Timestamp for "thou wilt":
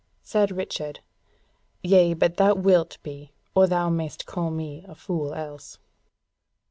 2.37-2.97